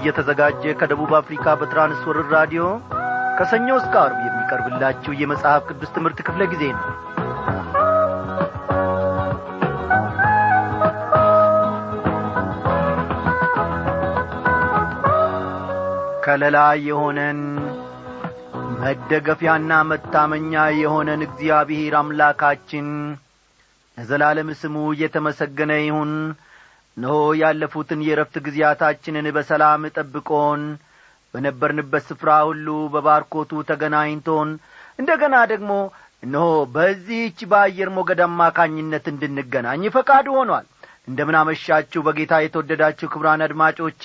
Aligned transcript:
እየተዘጋጀ 0.00 0.72
ከደቡብ 0.80 1.12
አፍሪካ 1.18 1.54
በትራንስወርር 1.60 2.28
ራዲዮ 2.36 2.64
ከሰኞ 3.38 3.68
እስከ 3.78 3.94
አርብ 4.02 4.18
የሚቀርብላችሁ 4.24 5.12
የመጽሐፍ 5.18 5.62
ቅዱስ 5.70 5.92
ትምህርት 5.94 6.18
ክፍለ 6.26 6.42
ጊዜ 6.52 6.64
ነው። 6.74 6.86
ከለላ 16.24 16.58
የሆነን 16.86 17.38
መደገፊያና 18.80 19.72
መታመኛ 19.90 20.52
የሆነን 20.78 21.22
እግዚአብሔር 21.26 21.94
አምላካችን 22.00 22.86
ለዘላለም 23.98 24.50
ስሙ 24.60 24.76
እየተመሰገነ 24.94 25.72
ይሁን 25.82 26.12
እነሆ 27.00 27.12
ያለፉትን 27.40 28.00
የረፍት 28.06 28.34
ጊዜያታችንን 28.46 29.26
በሰላም 29.36 29.82
ጠብቆን 29.94 30.62
በነበርንበት 31.34 32.02
ስፍራ 32.08 32.30
ሁሉ 32.48 32.66
በባርኮቱ 32.94 33.60
ተገናኝቶን 33.68 34.48
እንደ 34.98 35.10
ገና 35.22 35.36
ደግሞ 35.52 35.70
እነሆ 36.22 36.44
በዚህች 36.74 37.38
በአየር 37.50 37.90
ሞገድ 37.94 38.20
አማካኝነት 38.26 39.06
እንድንገናኝ 39.12 39.84
ፈቃዱ 39.94 40.26
ሆኗል። 40.38 40.66
እንደምን 41.08 41.38
አመሻችሁ 41.40 42.02
በጌታ 42.06 42.42
የተወደዳችሁ 42.42 43.08
ክብራን 43.14 43.44
አድማጮቼ። 43.46 44.04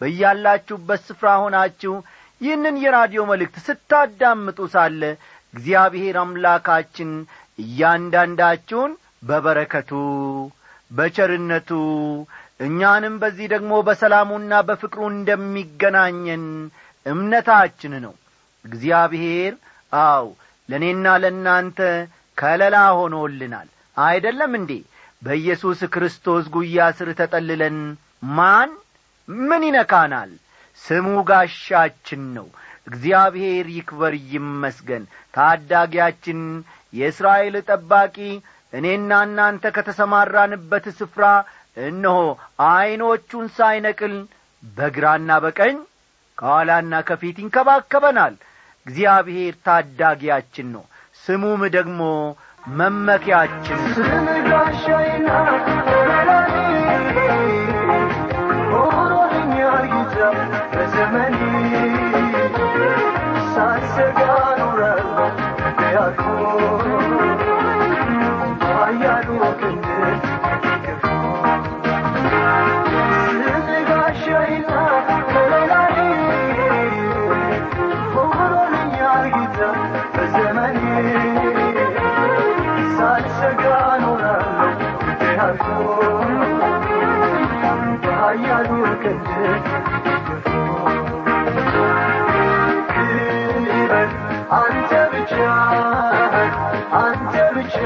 በያላችሁበት 0.00 1.02
ስፍራ 1.08 1.28
ሆናችሁ 1.42 1.94
ይህንን 2.40 2.78
የራዲዮ 2.84 3.24
መልእክት 3.30 3.58
ስታዳምጡ 3.66 4.68
ሳለ 4.74 5.02
እግዚአብሔር 5.54 6.18
አምላካችን 6.22 7.10
እያንዳንዳችሁን 7.58 8.94
በበረከቱ 9.24 9.92
በቸርነቱ 10.90 11.70
እኛንም 12.60 13.14
በዚህ 13.22 13.46
ደግሞ 13.52 13.72
በሰላሙና 13.86 14.52
በፍቅሩ 14.68 15.00
እንደሚገናኘን 15.12 16.44
እምነታችን 17.06 17.92
ነው። 18.04 18.14
እግዚአብሔር 18.64 19.52
አው 19.92 20.26
ለእኔና 20.68 21.06
ለእናንተ 21.22 21.78
ከለላ 22.38 22.76
ሆኖልናል። 22.98 23.68
አይደለም 23.96 24.52
እንዴ? 24.58 24.72
በኢየሱስ 25.22 25.80
ክርስቶስ 25.94 26.44
ጉያ 26.54 26.80
ስር 26.98 27.08
ተጠልለን 27.20 27.78
ማን 28.36 28.70
ምን 29.28 29.62
ይነካናል? 29.68 30.30
ስሙ 30.82 31.06
ጋሻችን 31.30 32.22
ነው። 32.36 32.46
እግዚአብሔር 32.86 33.66
ይክበር 33.76 34.14
ይመስገን። 34.32 35.04
ታዳጊያችን 35.34 36.40
የእስራኤል 36.92 37.56
ጠባቂ 37.68 38.16
እኔና 38.72 39.10
እናንተ 39.26 39.64
ከተሰማራንበት 39.76 40.86
ስፍራ 40.98 41.24
እነሆ 41.82 42.18
ዐይኖቹን 42.68 43.46
ሳይነቅል 43.56 44.14
በግራና 44.62 45.30
በቀኝ 45.44 45.76
ከኋላና 46.38 46.94
ከፊት 47.08 47.36
ይንከባከበናል። 47.42 48.34
እግዚአብሔር 48.86 49.54
ታዳጊያችን 49.66 50.68
ነው። 50.74 50.84
ስሙም 51.22 51.62
ደግሞ 51.76 52.00
መመኪያችን 52.78 53.80
ስምጋሻይና 53.96 55.28
በላኔ 55.88 56.54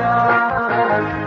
አንተ 0.00 1.21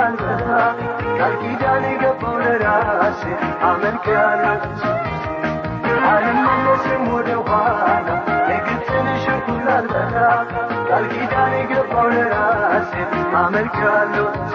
አልበላ 0.00 0.50
ቃል 1.18 1.34
ኪዳን 1.42 1.84
የገባው 1.88 2.36
ለራሴ 2.42 3.22
አመልክሃለሁ 3.70 4.60
አልመለስም 6.10 7.04
ወደ 7.14 7.30
ኋላ 7.48 8.08
አመልክሃለሁ 13.40 14.26
እንደሚበስይት 14.30 14.49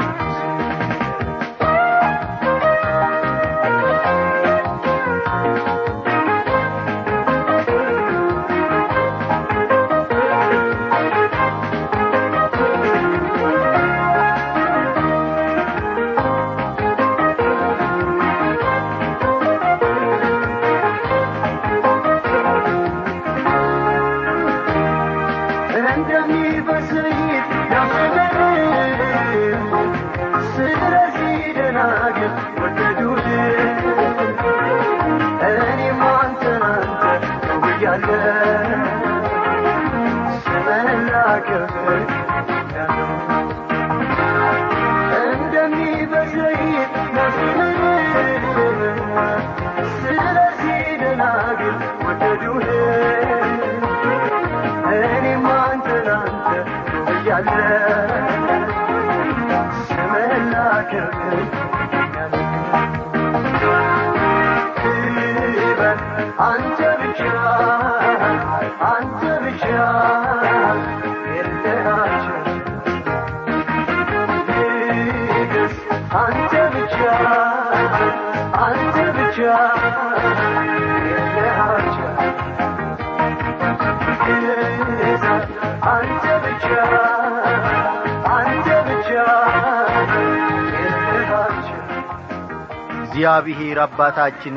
እግዚአብሔር 93.15 93.77
አባታችን 93.83 94.55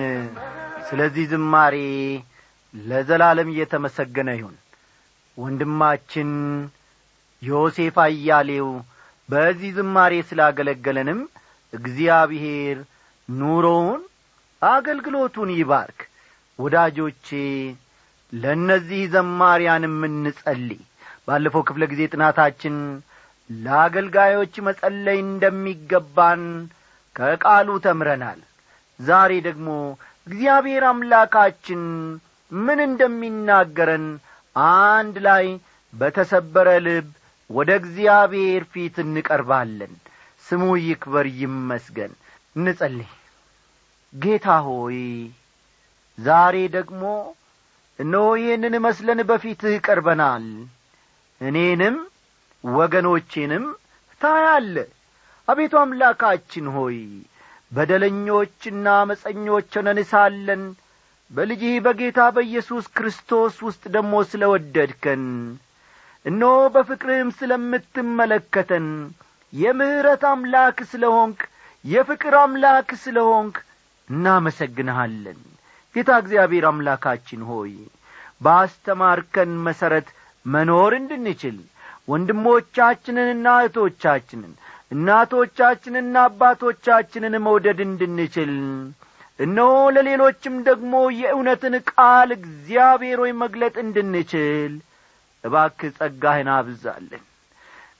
ስለዚህ 0.86 1.24
ዝማሬ 1.32 1.74
ለዘላለም 2.74 3.48
እየተመሰገነ 3.52 4.28
ይሁን። 4.34 4.56
ወንድማችን 5.38 6.30
ዮሴፍ 7.42 7.96
አያሌው 8.04 8.68
በዚህ 9.28 9.70
ዝማሬ 9.76 10.14
ስላገለገለንም 10.30 11.20
እግዚአብሔር 11.72 12.80
ኑሮውን 13.28 14.02
አገልግሎቱን 14.62 15.52
ይባርክ። 15.54 16.02
ወዳጆቼ 16.58 17.28
ለእነዚህ 18.32 19.04
ዘማሪያንም 19.14 19.96
እንጸልይ 20.08 20.82
ባለፈው 21.28 21.64
ክፍለ 21.70 21.84
ጊዜ 21.92 22.10
ጥናታችን 22.12 22.76
ለአገልጋዮች 23.50 24.56
መጸለይ 24.66 25.20
እንደሚገባን 25.26 26.44
ከቃሉ 27.16 27.70
ተምረናል 27.84 28.40
ዛሬ 29.00 29.32
ደግሞ 29.46 29.68
እግዚአብሔር 30.26 30.84
አምላካችን 30.88 31.82
ምን 32.52 32.78
እንደሚናገረን 32.86 34.06
አንድ 34.56 35.16
ላይ 35.26 35.46
በተሰበረ 35.92 36.68
ልብ 36.86 37.08
ወደ 37.50 37.70
እግዚአብሔር 37.80 38.62
ፊት 38.72 38.96
እንቀርባለን። 39.04 39.92
ስሙ 40.46 40.62
ይክበር 40.82 41.26
ይመስገን። 41.40 42.12
እንጸልይ። 42.56 43.10
ጌታ 44.12 44.46
ሆይ 44.66 45.00
ዛሬ 46.18 46.56
ደግሞ 46.76 47.02
እነሆ 47.98 48.26
ይህንን 48.40 48.74
መስለን 48.84 49.20
በፊትህ 49.28 49.76
ቀርበናል። 49.86 50.46
እኔንም 51.40 51.96
ወገኖቼንም 52.64 53.64
ታያለ 54.20 54.76
አቤቱ 55.48 55.74
አምላካችን 55.82 56.66
ሆይ 56.76 56.98
በደለኞችና 57.72 58.86
አመፀኞች 59.00 59.70
ሆነን 59.78 59.98
ሳለን 60.10 60.62
በልጅህ 61.30 61.74
በጌታ 61.86 62.20
በኢየሱስ 62.36 62.84
ክርስቶስ 62.96 63.56
ውስጥ 63.66 63.82
ደግሞ 63.94 64.22
ስለ 64.30 64.42
ወደድከን 64.52 65.24
እነሆ 66.26 66.54
በፍቅርህም 66.74 67.30
ስለምትመለከተን 67.38 68.86
የምሕረት 69.52 70.22
አምላክ 70.30 70.78
ስለ 70.90 71.04
ሆንክ 71.16 71.40
የፍቅር 71.84 72.34
አምላክ 72.40 72.88
ስለ 73.02 73.18
ሆንክ 73.30 73.56
እናመሰግንሃለን። 74.10 75.38
ጌታ 75.94 76.10
እግዚአብሔር 76.22 76.64
አምላካችን 76.70 77.42
ሆይ 77.50 77.72
ባስተማርከን 78.42 79.52
መሠረት 79.66 80.08
መኖር 80.46 80.92
እንድንችል 80.98 81.56
ወንድሞቻችንንና 82.08 83.46
እህቶቻችንን 83.60 84.52
እናቶቻችንና 84.90 86.16
አባቶቻችንን 86.26 87.34
መውደድ 87.46 87.80
እንድንችል። 87.86 88.52
እነሆ 89.38 89.66
ለሌሎችም 89.94 90.54
ደግሞ 90.68 90.92
የእውነትን 91.18 91.74
ቃል 91.90 92.30
እግዚአብሔር 92.38 93.18
ሆይ 93.22 93.32
መግለጥ 93.42 93.74
እንድንችል። 93.84 94.72
እባክህ 95.44 95.92
ጸጋህን 95.98 96.48
አብዛለን 96.54 97.24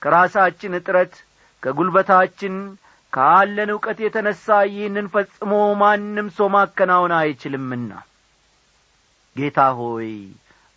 ከራሳችን 0.01 0.77
እጥረት 0.79 1.13
ከጒልበታችን 1.63 2.55
ካለን 3.13 3.69
ዕውቀት 3.73 3.99
የተነሣ 4.03 4.45
ይህንን 4.71 5.07
ፈጽሞ 5.13 5.51
ማንም 5.81 6.27
ሰው 6.35 6.47
ማከናወን 6.55 7.13
አይችልምና። 7.19 7.91
ጌታ 9.35 9.59
ሆይ 9.79 10.11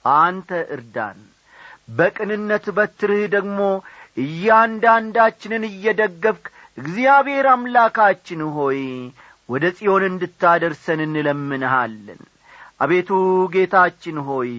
አንተ 0.05 0.51
እርዳን። 0.77 1.19
በቅንነት 1.97 2.67
በትርህ 2.77 3.23
ደግሞ 3.35 3.59
እያንዳንዳችንን 4.17 5.65
እየደገፍክ 5.69 6.45
እግዚአብሔር 6.79 7.47
አምላካችን 7.53 8.41
ሆይ 8.55 8.81
ወደ 9.49 9.65
ጽዮን 9.79 10.03
እንድታደርሰን 10.09 11.01
እንለምንሃለን። 11.07 12.21
አቤቱ 12.81 13.11
ጌታችን 13.55 14.17
ሆይ 14.29 14.53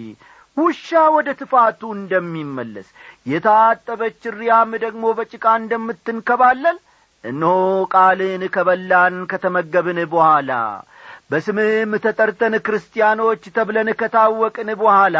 ውሻ 0.56 0.88
ወደ 1.14 1.28
ትፋቱ 1.38 1.80
እንደሚመለስ 1.96 2.88
የታጠበች 3.26 4.20
ሪያም 4.36 4.72
ደግሞ 4.84 5.04
በጭቃ 5.18 5.44
እንደምትንከባለል 5.60 6.76
እነሆ 7.24 7.54
ቃልን 7.94 8.42
ከበላን 8.54 9.16
ከተመገብን 9.30 9.98
በኋላ 10.12 10.52
በስምህም 11.30 11.92
ተጠርተን 12.04 12.54
ክርስቲያኖች 12.66 13.44
ተብለን 13.56 13.88
ከታወቅን 14.00 14.70
በኋላ 14.80 15.18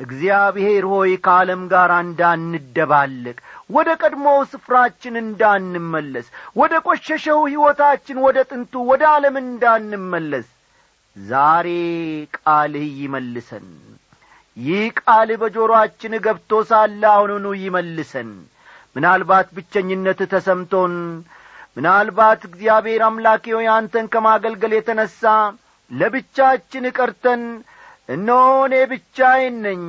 እግዚአብሔር 0.00 0.84
ሆይ 0.92 1.12
ከዓለም 1.24 1.62
ጋር 1.72 1.90
እንዳንደባልቅ 1.98 3.36
ወደ 3.70 3.88
ቀድሞው 4.02 4.38
ስፍራችን 4.52 5.14
እንዳንመለስ 5.22 6.26
ወደ 6.56 6.74
ቈሸሸው 6.86 7.40
ሕይወታችን 7.46 8.18
ወደ 8.26 8.38
ጥንቱ 8.50 8.82
ወደ 8.90 9.02
ዓለም 9.12 9.36
እንዳንመለስ 9.42 10.48
ዛሬ 11.16 11.68
ቃልህ 12.36 12.86
ይመልሰን። 13.00 13.66
ይህ 14.56 14.86
ቃል 15.00 15.30
በጆሮአችን 15.42 16.14
ገብቶ 16.24 16.60
ሳለ 16.70 17.02
አሁኑኑ 17.12 17.46
ይመልሰን። 17.62 18.30
ምናልባት 18.96 19.48
ብቸኝነት 19.56 20.20
ተሰምቶን 20.32 20.94
ምናልባት 21.76 22.40
እግዚአብሔር 22.48 23.02
አምላኬ 23.06 23.44
ሆይ 23.56 23.68
አንተን 23.76 24.06
ከማገልገል 24.12 24.72
የተነሣ 24.76 25.20
ለብቻችን 25.90 26.84
ቀርተን 26.98 27.42
እነሆ 28.08 28.38
እኔ 28.66 28.76
ብቻዬን 28.90 29.56
ነኝ 29.66 29.82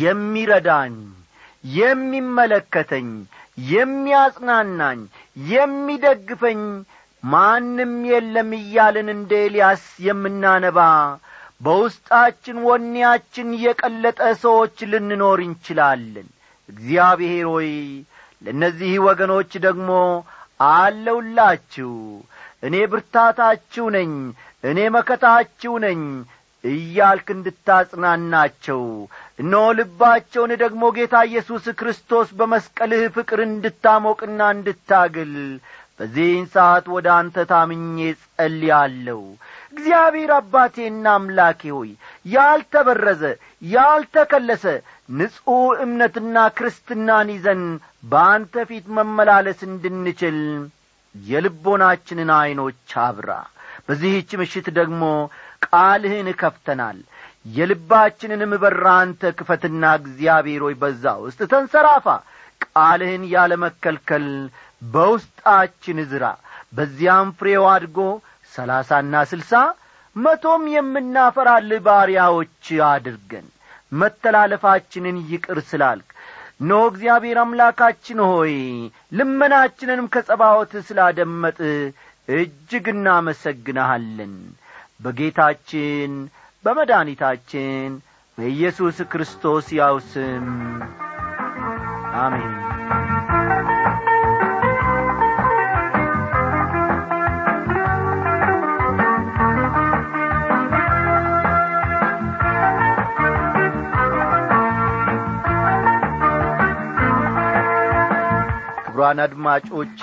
የሚረዳኝ 0.00 0.96
የሚመለከተኝ 1.64 3.08
የሚያጽናናኝ 3.72 5.00
የሚደግፈኝ 5.46 6.60
ማንም 7.22 7.92
የለም 8.10 8.50
እያልን 8.58 9.08
እንደ 9.14 9.32
ኤልያስ 9.44 9.84
የምናነባ 10.06 10.78
በውስጣችን 11.60 12.56
ወኔያችን 12.68 13.48
የቀለጠ 13.64 14.20
ሰዎች 14.44 14.76
ልንኖር 14.92 15.40
እንችላለን። 15.44 16.28
እግዚአብሔር 16.68 17.46
ሆይ 17.52 17.70
ለእነዚህ 18.42 18.92
ወገኖች 19.06 19.52
ደግሞ 19.66 19.90
አለውላችሁ 20.72 21.92
እኔ 22.62 22.76
ብርታታችሁ 22.90 23.84
ነኝ 23.96 24.10
እኔ 24.64 24.78
መከታችሁ 24.96 25.72
ነኝ 25.84 26.00
እያልክ 26.64 27.28
እንድታጽናናቸው። 27.34 28.82
እነሆ 29.38 29.62
ልባቸውን 29.78 30.52
ደግሞ 30.62 30.82
ጌታ 30.96 31.14
ኢየሱስ 31.28 31.64
ክርስቶስ 31.78 32.28
በመስቀልህ 32.38 33.04
ፍቅር 33.16 33.40
እንድታሞቅና 33.46 34.40
እንድታግል። 34.54 35.34
በዚህን 36.00 36.46
ሰዓት 36.52 36.86
ወደ 36.94 37.06
አንተ 37.16 37.44
ታምኜ 37.50 37.96
ጸልያለሁ 38.20 39.18
እግዚአብሔር 39.72 40.30
አባቴና 40.36 41.04
አምላኬ 41.16 41.60
ሆይ 41.74 41.90
ያልተበረዘ 42.26 43.22
ያልተከለሰ 43.72 44.64
ንጹሕ 45.18 45.48
እምነትና 45.84 46.36
ክርስትናን 46.56 47.28
ይዘን 47.34 47.62
በአንተ 48.10 48.64
ፊት 48.70 48.86
መመላለስ 48.96 49.60
እንድንችል 49.68 50.38
የልቦናችንን 51.14 52.30
ዐይኖች 52.36 52.92
አብራ። 53.04 53.30
በዚህች 53.86 54.30
ምሽት 54.40 54.66
ደግሞ 54.78 55.02
ቃልህን 55.64 56.28
ከፍተናል። 56.40 56.98
የልባችንንም 57.56 58.52
በር 58.62 58.80
አንተ 58.94 59.30
ክፈትና 59.38 59.84
እግዚአብሔር 60.00 60.62
ሆይ 60.66 60.74
በዛ 60.82 61.04
ውስጥ 61.24 61.40
ተንሰራፋ። 61.52 62.06
ቃልህን 62.66 63.22
ያለ 63.32 63.52
መከልከል 63.64 64.26
በውስጣችን 64.92 65.98
ዝራ። 66.10 66.24
በዚያም 66.76 67.30
ፍሬው 67.38 67.64
አድጎ 67.72 67.98
ሰላሳና 68.52 69.14
ስልሳ 69.30 69.52
መቶም 70.16 70.62
የምናፈራልህ 70.72 71.82
ባሪያዎች 71.86 72.64
አድርገን። 72.88 73.46
መተላለፋችንን 73.92 75.16
ይቅር 75.30 75.58
ስላልክ 75.70 76.08
ኖ 76.62 76.78
እግዚአብሔር 76.90 77.38
አምላካችን 77.42 78.18
ሆይ 78.26 78.54
ልመናችንንም 79.18 80.06
ከጸባወት 80.14 80.72
ስላደመጥ 80.88 81.58
እጅግ 82.34 82.86
እናመሰግንሃለን 82.92 84.34
በጌታችን 85.02 86.12
በመድኒታችን 86.64 87.90
በኢየሱስ 88.38 88.98
ክርስቶስ 89.12 89.66
ያው 89.78 89.96
ስም። 90.10 90.46
አሜን። 92.16 92.52
ክቡራን 108.86 109.20
አድማጮቼ 109.24 110.00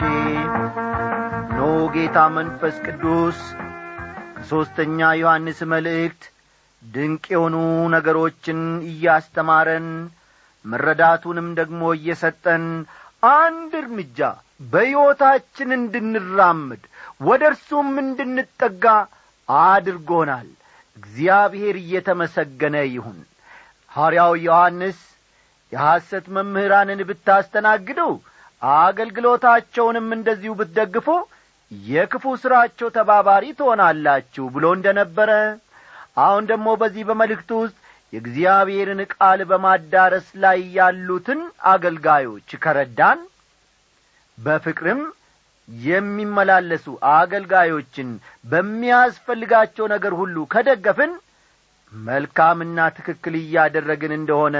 ኖ 1.52 1.62
ጌታ 1.94 2.18
መንፈስ 2.36 2.76
ቅዱስ 2.86 3.40
ከሦስተኛ 4.50 5.00
ዮሐንስ 5.18 5.60
መልእክት 5.72 6.24
ድንቅ 6.82 7.26
የሆኑ 7.34 7.56
ነገሮችን 7.94 8.60
እያስተማረን 8.88 9.88
መረዳቱንም 10.66 11.48
ደግሞ 11.60 11.82
እየሰጠን 11.98 12.64
አንድ 13.34 13.72
እርምጃ 13.82 14.20
በሕይወታችን 14.72 15.70
እንድንራምድ 15.78 16.82
ወደ 17.22 17.44
እርሱም 17.52 17.92
እንድንጠጋ 18.04 18.86
አድርጎናል። 19.50 20.50
እግዚአብሔር 20.98 21.78
እየተመሰገነ 21.84 22.76
ይሁን። 22.90 23.20
ሐርያው 23.92 24.34
ዮሐንስ 24.44 25.00
የሐሰት 25.72 26.28
መምህራንን 26.38 27.04
ብታስተናግዱ 27.10 28.02
አገልግሎታቸውንም 28.80 30.10
እንደዚሁ 30.18 30.54
ብትደግፉ 30.60 31.08
የክፉ 31.72 32.26
ሥራቸው 32.42 32.88
ተባባሪ 32.96 33.46
ትሆናላችሁ 33.60 34.46
ብሎ 34.54 34.66
እንደ 34.76 34.88
ነበረ 35.00 35.32
አሁን 36.24 36.44
ደግሞ 36.52 36.68
በዚህ 36.82 37.04
በመልእክቱ 37.10 37.52
ውስጥ 37.62 37.78
የእግዚአብሔርን 38.14 39.02
ቃል 39.14 39.40
በማዳረስ 39.50 40.28
ላይ 40.44 40.60
ያሉትን 40.78 41.42
አገልጋዮች 41.72 42.50
ከረዳን 42.64 43.20
በፍቅርም 44.38 45.02
የሚመላለሱ 45.68 46.86
አገልጋዮችን 47.14 48.10
በሚያስፈልጋቸው 48.52 49.86
ነገር 49.94 50.14
ሁሉ 50.22 50.46
ከደገፍን 50.54 51.12
መልካምና 51.94 52.80
ትክክል 52.98 53.36
እያደረግን 53.40 54.14
እንደሆነ 54.18 54.58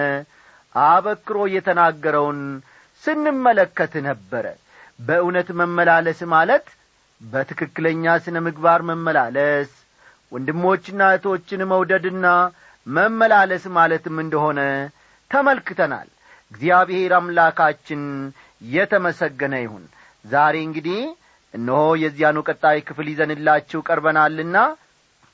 አበክሮ 0.76 1.40
የተናገረውን 1.54 2.40
ስንመለከት 3.04 3.94
ነበረ። 4.08 4.46
በእውነት 5.00 5.50
መመላለስ 5.60 6.20
ማለት 6.34 6.66
በትክክለኛ 7.22 8.14
ስነ 8.26 8.38
ምግባር 8.46 8.82
መመላለስ 8.90 9.72
ወንድሞችና 10.32 11.02
እህቶችን 11.10 11.62
መውደድና 11.72 12.28
መመላለስ 12.88 13.64
ማለትም 13.78 14.18
እንደሆነ 14.24 14.60
ተመልክተናል። 15.32 16.08
እግዚአብሔር 16.52 17.12
አምላካችን 17.18 18.04
የተመሰገነ 18.62 19.56
ይሁን። 19.64 19.84
ዛሬ 20.26 20.56
እንግዲህ 20.68 21.02
እነሆ 21.54 21.82
የዚያኑ 22.04 22.38
ቀጣይ 22.48 22.80
ክፍል 22.88 23.08
ይዘንላችሁ 23.12 23.80
ቀርበናልና 23.88 24.58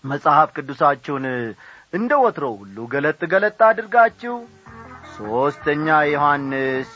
መጽሐፍ 0.04 0.50
ቅዱሳችሁን 0.58 1.25
እንደ 1.94 2.12
ወትሮ 2.24 2.46
ሁሉ 2.60 2.77
ገለጥ 2.94 3.22
ገለጥ 3.34 3.60
አድርጋችሁ 3.70 4.36
ሦስተኛ 5.15 5.88
ዮሐንስ 6.12 6.92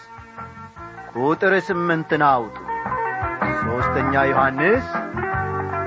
ቁጥር 1.16 1.54
ስምንትን 1.68 2.24
አውጡ 2.30 2.56
ሦስተኛ 4.10 4.22
ዮሐንስ 4.28 4.86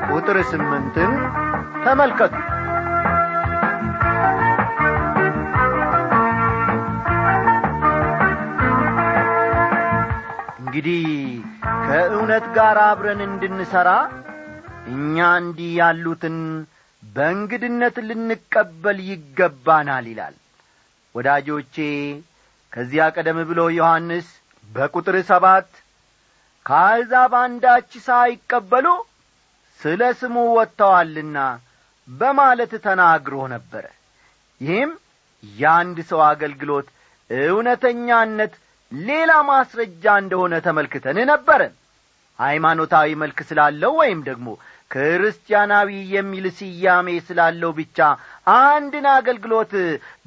ቁጥር 0.08 0.36
ስምንትን 0.50 1.12
ተመልከቱ። 1.84 2.34
እንግዲህ 10.60 11.02
ከእውነት 11.82 12.46
ጋር 12.56 12.78
አብረን 12.84 13.22
እንድንሠራ 13.26 13.90
እኛ 14.92 15.32
እንዲህ 15.40 15.72
ያሉትን 15.80 16.38
በእንግድነት 17.02 17.98
ልንቀበል 18.08 19.00
ይገባናል 19.10 20.06
ይላል። 20.12 20.36
ወዳጆቼ 21.14 21.76
ከዚያ 22.72 23.06
ቀደም 23.16 23.40
ብሎ 23.50 23.62
ዮሐንስ 23.78 24.28
በቁጥር 24.70 25.18
ሰባት 25.30 25.68
ከአሕዛብ 26.66 27.32
አንዳች 27.42 27.92
ሳይቀበሉ 28.06 28.86
ስለ 29.80 30.02
ስሙ 30.20 30.36
ወጥተዋልና 30.56 31.38
በማለት 32.08 32.72
ተናግሮ 32.86 33.36
ነበረ 33.54 33.84
ይህም 34.60 34.90
የአንድ 35.42 35.98
ሰው 36.10 36.20
አገልግሎት 36.30 36.88
እውነተኛነት 37.30 38.52
ሌላ 38.92 39.32
ማስረጃ 39.50 40.04
እንደሆነ 40.22 40.54
ተመልክተን 40.66 41.18
ነበረ 41.30 41.60
ሃይማኖታዊ 42.38 43.08
መልክ 43.22 43.38
ስላለው 43.48 43.92
ወይም 44.00 44.20
ደግሞ 44.28 44.48
ክርስቲያናዊ 44.90 45.90
የሚል 46.14 46.46
ስያሜ 46.56 47.08
ስላለው 47.28 47.70
ብቻ 47.78 47.98
አንድን 48.54 49.06
አገልግሎት 49.14 49.72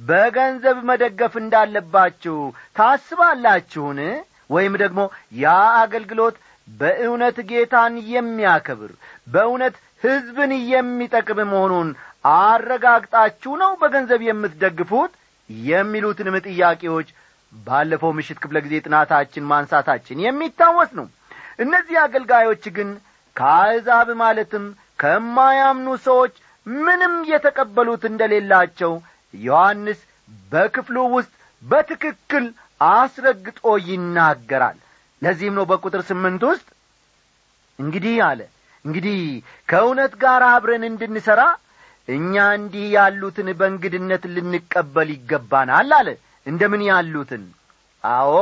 በገንዘብ 0.08 0.77
መደገፍ 0.89 1.34
እንዳለባችሁ 1.42 2.38
ታስባላችሁን 2.80 4.00
ወይም 4.50 4.74
ደግሞ 4.82 5.02
ያ 5.38 5.54
አገልግሎት 5.82 6.36
በእውነት 6.68 7.38
ጌታን 7.50 7.96
የሚያከብር 8.12 8.92
በእውነት 9.28 9.75
ሕዝብን 10.04 10.52
የሚጠቅም 10.72 11.40
መሆኑን 11.52 11.90
አረጋግጣችሁ 12.40 13.52
ነው 13.62 13.72
በገንዘብ 13.82 14.22
የምትደግፉት? 14.25 15.12
የሚሉትንም 15.50 16.36
ጥያቄዎች 16.48 17.08
ባለፈው 17.54 18.12
ምሽት 18.18 18.38
ክፍለ 18.44 18.58
ጊዜ 18.66 18.75
ጥናታችን 18.86 19.50
ማንሳታችን 19.52 20.24
የሚታወስ 20.24 20.90
ነው። 21.00 21.08
እነዚህ 21.60 21.98
አገልጋዮች 22.04 22.64
ግን 22.78 22.90
ከአሕዛብ 23.36 24.08
ማለትም 24.22 24.66
ከማያምኑ 25.00 25.88
ሰዎች 26.08 26.34
ምንም 26.68 27.14
የተቀበሉት 27.32 28.04
እንደሌላቸው 28.10 28.94
ዮሐንስ 29.34 30.00
በክፍሉ 30.52 30.98
ውስጥ 31.16 31.32
በትክክል 31.64 32.46
አስረግጦ 32.82 33.60
ይናገራል። 33.88 34.77
ለዚህም 35.22 35.55
ነው 35.58 35.65
በቁጥር 35.70 36.01
ስምንት 36.10 36.41
ውስጥ 36.50 36.67
እንግዲህ 37.79 38.15
አለ 38.27 38.41
እንግዲህ 38.86 39.20
ከእውነት 39.70 40.13
ጋር 40.24 40.41
አብረን 40.50 40.84
እንድንሠራ 40.89 41.41
እኛ 42.08 42.34
እንዲህ 42.58 42.86
ያሉትን 42.96 43.48
በእንግድነት 43.60 44.24
ልንቀበል 44.36 45.10
ይገባናል 45.15 45.91
አለ። 46.00 46.10
እንደምን 46.46 46.82
ያሉትን? 46.89 47.44
አዎ 48.03 48.34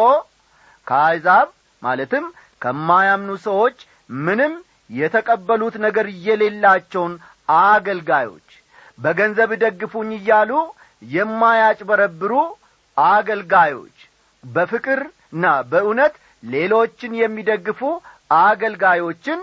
ከአሕዛብ 0.88 1.48
ማለትም 1.82 2.26
ከማያምኑ 2.62 3.32
ሰዎች 3.46 3.78
ምንም 4.24 4.54
የተቀበሉት 4.90 5.76
ነገር 5.86 6.08
የሌላቸውን 6.26 7.14
አገልጋዮች 7.62 8.50
በገንዘብ 9.00 9.52
ደግፉኝ 9.64 10.10
እያሉ 10.18 10.52
የማያጭበረብሩ 11.16 12.34
አገልጋዮች 12.98 13.93
በፍቅርና 14.44 15.44
በእውነት 15.72 16.16
ሌሎችን 16.44 17.14
የሚደግፉ 17.20 17.82
አገልጋዮችን 18.40 19.40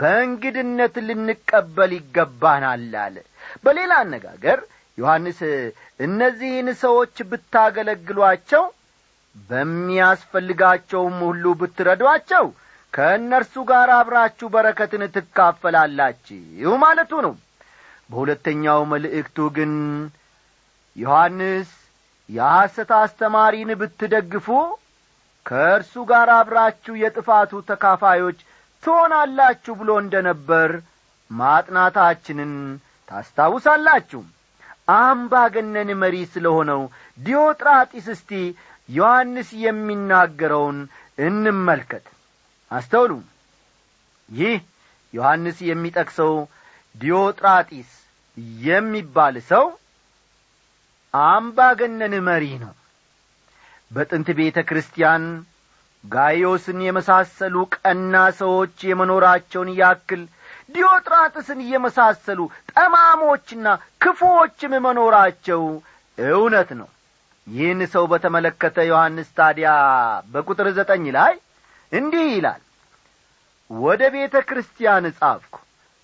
በእንግድነት 0.00 0.94
ልንቀበል 1.08 1.92
ይገባናል 1.96 2.94
አለ 3.04 3.16
በሌላ 3.64 3.92
አነጋገር 4.04 4.58
ዮሐንስ 4.98 5.40
እነዚህን 6.00 6.68
ሰዎች 6.82 7.16
ብታገለግሏቸው 7.30 8.64
በሚያስፈልጋቸውም 9.50 11.16
ሁሉ 11.26 11.44
ብትረዷቸው 11.60 12.46
ከእነርሱ 12.92 13.54
ጋር 13.70 13.88
አብራችሁ 13.96 14.46
በረከትን 14.54 15.02
ትካፈላላችሁ 15.16 16.72
ማለቱ 16.84 17.12
ነው። 17.26 17.34
በሁለተኛው 18.10 18.80
መልእክቱ 18.92 19.48
ግን 19.56 19.72
ዮሐንስ 20.96 21.70
የሐሰት 22.28 22.90
አስተማሪን 22.96 23.70
ብትደግፉ 23.80 24.46
ከእርሱ 25.46 25.94
ጋር 26.08 26.28
አብራችሁ 26.36 26.94
የጥፋቱ 27.00 27.60
ተካፋዮች 27.68 28.38
ትሆናላችሁ 28.82 29.74
ብሎ 29.80 29.90
እንደ 30.02 30.14
ነበር 30.28 30.70
ማጥናታችንን 31.30 32.52
ታስታውሳላችሁ። 33.08 34.22
አምባገነን 34.96 35.90
መሪ 36.02 36.16
ስለ 36.32 36.46
ሆነው 36.56 36.82
ዲዮጥራጢስ 37.18 38.06
እስቲ 38.14 38.30
ዮሐንስ 38.88 39.48
የሚናገረውን 39.62 40.78
እንመልከት። 41.18 42.04
አስተውሉ። 42.70 43.12
ይህ 44.28 44.56
ዮሐንስ 45.14 45.58
የሚጠቅሰው 45.70 46.34
ዲዮጥራጢስ 46.94 47.90
የሚባል 48.66 49.36
ሰው 49.50 49.66
አምባገነን 51.24 52.14
መሪ 52.28 52.44
ነው። 52.62 52.72
በጥንት 53.90 54.28
ቤተ 54.38 54.58
ክርስቲያን 54.68 55.24
ጋዮስን 56.04 56.78
የመሳሰሉ 56.86 57.54
ቀና 57.76 58.14
ሰዎች 58.40 58.74
የመኖራቸውን 58.88 59.70
ያክል 59.80 60.22
ዲዮጥራጥስን 60.74 61.60
የመሳሰሉ 61.70 62.40
ጠማሞችና 62.72 63.66
ክፉዎችም 64.02 64.72
መኖራቸው 64.86 65.62
እውነት 66.18 66.70
ነው። 66.80 66.88
ይህን 67.46 67.80
ሰው 67.92 68.04
በተመለከተ 68.12 68.86
ዮሐንስ 68.88 69.28
ታዲያ 69.38 69.70
በቁጥር 70.32 70.68
ዘጠኝ 70.78 71.04
ላይ 71.16 71.34
እንዲህ 71.92 72.26
ይላል። 72.32 72.62
ወደ 73.70 74.02
ቤተ 74.14 74.36
ክርስቲያን 74.48 75.04
ጻፍኩ 75.18 75.54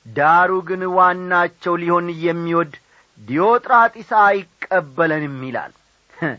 ዳሩ 0.06 0.52
ግን 0.68 0.82
ዋናቸው 0.96 1.74
ሊሆን 1.82 2.06
የሚወድ 2.22 2.72
ዲዮጥራጢስ 3.20 4.10
አይቀበለንም 4.22 5.36
ይላል። 5.48 5.72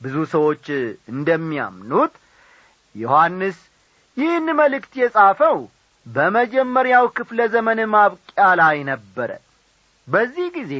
ብዙ 0.00 0.16
ሰዎች 0.32 0.64
እንደሚያምኑት 1.12 2.14
ዮሐንስ 2.94 3.58
ይህን 4.16 4.48
መልእክት 4.60 4.92
የጻፈው 5.00 5.58
በመጀመሪያው 6.06 7.06
ክፍለ 7.16 7.40
ዘመን 7.54 7.80
ማብቂያ 7.92 8.46
ላይ 8.60 8.78
ነበረ። 8.88 9.30
በዚህ 10.08 10.46
ጊዜ 10.56 10.74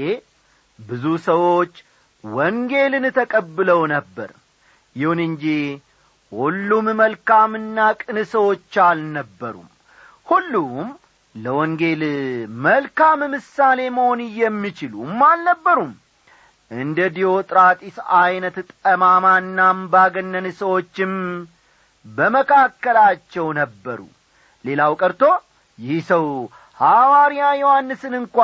ብዙ 0.79 1.05
ሰዎች 1.27 1.75
ወንጌልን 2.25 3.05
ተቀብለው 3.19 3.81
ነበር። 3.93 4.31
ይሁን 4.97 5.21
እንጂ 5.27 5.45
ሁሉም 6.33 6.87
መልካምና 7.01 7.79
ቅን 8.01 8.19
ሰዎች 8.33 8.75
አልነበሩም። 8.87 9.69
ሁሉም 10.27 10.89
ለወንጌል 11.35 12.03
መልካም 12.65 13.21
ምሳሌ 13.35 13.81
መሆን 13.97 14.21
የሚችሉም 14.39 15.21
አልነበሩም። 15.29 15.93
እንደ 16.71 16.99
ዲዮጥራጢስ 17.15 17.97
ዐይነት 18.17 18.57
ጠማማና 18.83 19.59
አምባገነን 19.71 20.47
ሰዎችም 20.61 21.13
በመካከላቸው 22.05 23.47
ነበሩ። 23.59 24.01
ሌላው 24.65 24.93
ቀርቶ 25.01 25.23
ይህ 25.79 26.01
ሰው 26.11 26.25
ሐዋርያ 26.79 27.45
ዮሐንስን 27.63 28.15
እንኳ 28.21 28.37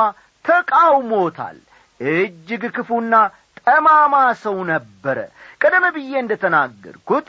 ተቃውሞታል። 0.45 1.57
እጅግ 1.99 2.63
ክፉና 2.75 3.13
ጠማማ 3.61 4.15
ሰው 4.43 4.57
ነበረ። 4.71 5.17
ቀደም 5.61 5.85
ብዬ 5.95 6.11
እንደ 6.19 6.33
ተናገርኩት 6.43 7.27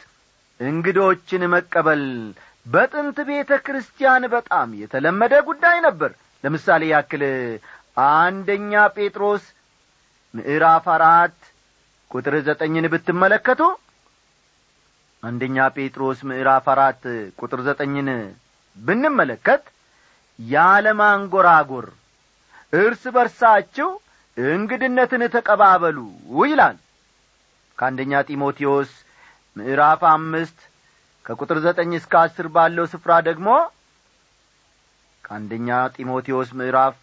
እንግዶችን 0.61 1.43
መቀበል 1.55 2.03
በጥንት 2.69 3.19
ቤተ 3.29 3.51
ክርስቲያን 3.67 4.25
በጣም 4.33 4.69
የተለመደ 4.81 5.35
ጉዳይ 5.49 5.77
ነበር። 5.87 6.11
ለምሳሌ 6.45 6.83
ያክል 6.91 7.23
አንደኛ 8.09 8.73
ጴጥሮስ 8.97 9.45
ምዕራፍ 10.35 10.87
አራት 10.97 11.39
ቁጥር 12.11 12.35
ዘጠኝን 12.49 12.87
ብትመለከቱ 12.93 13.63
አንደኛ 15.23 15.57
ጴጥሮስ 15.77 16.19
ምዕራፍ 16.29 16.67
አራት 16.75 17.03
ቁጥር 17.39 17.61
ዘጠኝን 17.69 18.09
ብንመለከት 18.77 19.65
ያለማንጐራጐር 20.39 21.87
እርስ 22.73 23.03
በርሳችሁ 23.15 23.89
እንግድነትን 24.37 25.23
ተቀባበሉ 25.35 25.99
ይላል። 26.45 26.77
ከአንደኛ 27.79 28.21
ጢሞቴዎስ 28.29 28.91
ምዕራፍ 29.57 30.03
አምስት 30.13 30.59
ከቁጥር 31.29 31.59
ዘጠኝ 31.65 31.91
እስከ 31.97 32.15
አስር 32.21 32.47
ባለው 32.55 32.87
ስፍራ 32.93 33.13
ደግሞ 33.27 33.49
ከአንደኛ 35.25 35.69
ጢሞቴዎስ 35.97 36.51
ምዕራፍ 36.59 36.97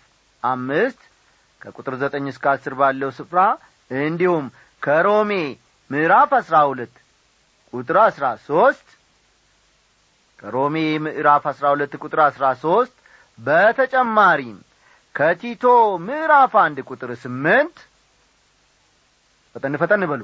አምስት 0.44 1.02
ከቁጥር 1.62 1.96
ዘጠኝ 2.02 2.26
እስከ 2.32 2.46
አስር 2.54 2.74
ባለው 2.80 3.12
ስፍራ 3.18 3.40
እንዲሁም 3.92 4.46
ከሮሜ 4.82 5.32
ምዕራፍ 5.90 6.32
አስራ 6.40 6.56
ሁለት 6.70 6.96
ቁጥር 7.74 7.98
አስራ 8.04 8.26
ሦስት 8.48 8.88
ከሮሜ 10.40 10.76
ምዕራፍ 11.06 11.44
አስራ 11.52 11.66
ሁለት 11.74 11.94
ቁጥር 12.04 12.20
አስራ 12.26 12.46
ሦስት 12.64 12.96
በተጨማሪም 13.40 14.58
ከቲቶ 15.16 15.64
ምዕራፍ 16.06 16.54
አንድ 16.64 16.78
ቁጥር 16.88 17.12
ስምንት 17.22 17.76
ፈጠን 19.56 19.76
ፈጠን 19.82 20.04
በሉ። 20.12 20.22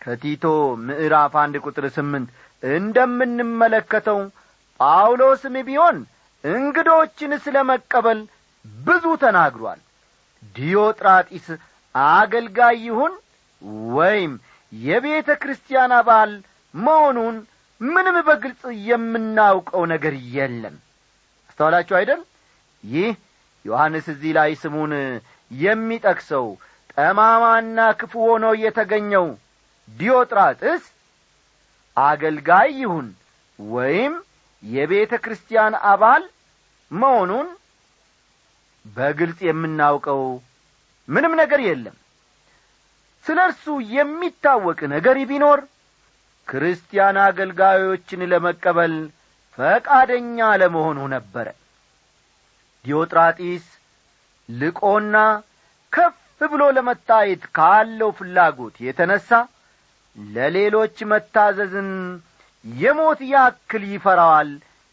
ከቲቶ 0.00 0.44
ምዕራፍ 0.86 1.34
አንድ 1.42 1.54
ቁጥር 1.64 1.84
ስምንት 1.96 2.28
እንደምንመለከተው 2.62 4.18
ጳውሎስም 4.80 5.56
ቢሆን 5.68 5.96
እንግዶችን 6.44 7.32
ስለ 7.44 7.56
መቀበል 7.68 8.20
ብዙ 8.84 9.04
ተናግሯል። 9.22 9.80
ዲዮጥራጢስ 10.56 11.46
አገልጋይ 11.94 12.76
ይሁን 12.86 13.12
ወይም 13.96 14.32
የቤተ 14.72 15.30
ክርስቲያን 15.42 15.92
አባል 15.98 16.30
መሆኑን 16.74 17.36
ምንም 17.80 18.16
በግልጽ 18.26 18.62
የምናውቀው 18.88 19.82
ነገር 19.92 20.14
የለም። 20.34 20.76
አስተዋላችሁ 21.50 21.94
አይደል? 21.98 22.20
ይህ 22.84 23.10
ዮሐንስ 23.64 24.06
እዚህ 24.12 24.32
ላይ 24.38 24.50
ስሙን 24.62 24.92
የሚጠቅሰው 25.50 26.46
ጠማማና 26.92 27.78
ክፉ 28.00 28.12
ሆኖ 28.26 28.46
የተገኘው 28.62 29.26
ዲዮጥራጥስ 29.88 30.82
አገልጋይ 31.96 32.70
ይሁን 32.80 33.08
ወይም 33.58 34.14
የቤተ 34.62 35.12
ክርስቲያን 35.24 35.74
አባል 35.90 36.22
መሆኑን 36.90 37.48
በግልጽ 38.84 39.38
የምናውቀው 39.46 40.22
ምንም 41.08 41.32
ነገር 41.40 41.60
የለም። 41.66 41.96
ስለ 43.26 43.38
እርሱ 43.48 43.64
የሚታወቅ 43.94 44.80
ነገር 44.94 45.16
ቢኖር 45.30 45.60
ክርስቲያን 46.48 47.16
አገልጋዮችን 47.24 48.22
ለመቀበል 48.32 48.94
ፈቃደኛ 49.58 50.38
ለመሆኑ 50.62 50.98
ነበረ። 51.14 51.46
ዲዮጥራጢስ 52.84 53.66
ልቆና 54.48 55.16
ከፍ 55.92 56.16
ብሎ 56.50 56.62
ለመታየት 56.76 57.42
ካለው 57.56 58.10
ፍላጎት 58.18 58.76
የተነሣ 58.86 59.28
ለሌሎች 60.16 60.96
መታዘዝን 61.12 61.90
የሞት 62.64 63.20
ያክል 63.32 63.84
ይፈራዋል 63.92 64.50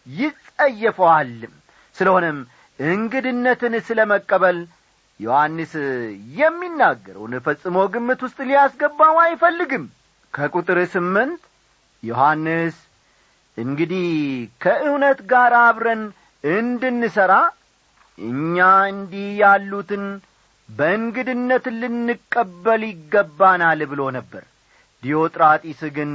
ይጸየፈዋልም 0.08 1.54
ስለሆነም 1.96 2.38
እንግድነትን 2.80 3.74
ስለ 3.88 4.00
መቀበል 4.12 4.60
ዮሐንስ 5.20 5.74
የሚናገረውን 6.40 7.34
ፈጽሞ 7.46 7.78
ግምት 7.94 8.22
ውስጥ 8.26 8.40
ሊያስገባው 8.50 9.16
አይፈልግም። 9.24 9.86
ከቁጥር 10.34 10.80
ስምንት 10.94 11.42
ዮሐንስ 12.04 12.76
እንግዲህ 13.58 14.06
ከእውነት 14.64 15.20
ጋር 15.32 15.54
አብረን 15.62 16.04
እንድንሠራ 16.44 17.34
እኛ 18.18 18.58
እንዲህ 18.92 19.28
ያሉትን 19.42 20.06
በእንግድነት 20.70 21.66
ልንቀበል 21.82 22.82
ይገባናል 22.90 23.80
ብሎ 23.92 24.02
ነበር 24.18 24.44
ዲዮጥራጢስ 25.04 25.82
ግን 25.96 26.12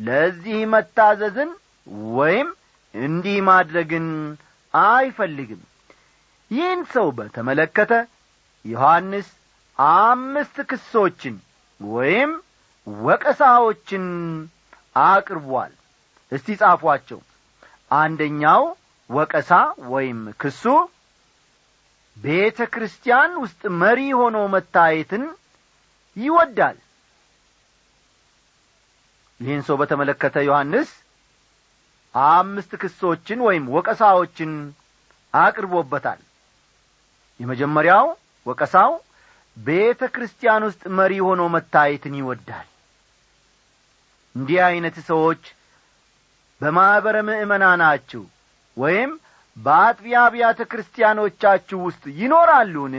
ለዚህ 0.00 0.58
መታዘዝን 0.72 1.50
ወይም 2.16 2.48
እንዲህ 2.94 3.36
ማድረግን 3.48 4.06
አይፈልግም። 4.74 5.62
ይህን 6.50 6.80
ሰው 6.94 7.06
በተመለከተ 7.18 7.92
ዮሐንስ 8.64 9.28
አምስት 9.78 10.56
ክሶችን 10.70 11.36
ወይም 11.80 12.32
ወቀሳዎችን 12.86 14.04
አቅርቧል። 15.04 15.72
እስቲ 16.32 16.48
ጻፏቸው። 16.60 17.20
አንደኛው 17.94 18.62
ወቀሳ 19.10 19.50
ወይም 19.92 20.20
ክሱ 20.42 20.62
ቤተ 22.16 22.58
ክርስቲያን 22.72 23.32
ውስጥ 23.42 23.62
መሪ 23.82 24.00
ሆኖ 24.18 24.36
መታየትን 24.54 25.24
ይወዳል 26.16 26.78
ይህን 29.42 29.62
ሰው 29.66 29.76
በተመለከተ 29.80 30.36
ዮሐንስ 30.46 30.90
አምስት 32.14 32.72
ክሶችን 32.82 33.40
ወይም 33.46 33.64
ወቀሳዎችን 33.74 34.50
አቅርቦበታል። 35.34 36.20
የመጀመሪያው 37.40 38.06
ወቀሳው 38.46 38.92
ቤተ 39.56 40.02
ክርስቲያን 40.14 40.62
ውስጥ 40.68 40.82
መሪ 40.98 41.12
ሆኖ 41.26 41.42
መታየትን 41.54 42.14
ይወዳል። 42.20 42.68
እንዲህ 44.36 44.58
ዐይነት 44.66 44.96
ሰዎች 45.08 45.42
በማኅበረ 46.60 47.16
ምእመናናችሁ 47.28 48.22
ወይም 48.76 49.10
በአጥቢያ 49.56 50.18
አብያተ 50.26 50.60
ክርስቲያኖቻችሁ 50.70 51.78
ውስጥ 51.86 52.04
ይኖራሉን? 52.20 52.94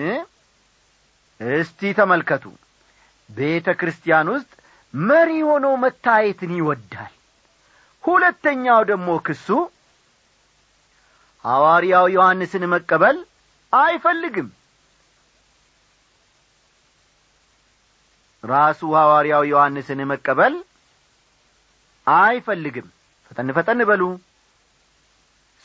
እስቲ 1.40 1.94
ተመልከቱ። 2.00 2.44
ቤተ 3.30 3.68
ክርስቲያን 3.80 4.28
ውስጥ 4.34 4.52
መሪ 4.94 5.30
ሆኖ 5.48 5.66
መታየትን 5.84 6.52
ይወዳል። 6.58 7.14
ሁለተኛው 8.04 8.82
ደግሞ 8.90 9.10
ክሱ 9.26 9.48
ሐዋርያው 11.46 12.06
ዮሐንስን 12.16 12.64
መቀበል 12.74 13.18
አይፈልግም። 13.74 14.50
ራሱ 18.44 18.82
ሐዋርያው 18.96 19.44
ዮሐንስን 19.52 20.00
መቀበል 20.12 20.56
አይፈልግም። 22.08 22.88
ፈጠን 23.28 23.50
ፈጠን 23.58 23.82
በሉ። 23.90 24.02